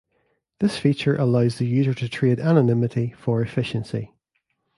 [0.59, 4.11] This feature allows the user to trade anonymity for efficiency.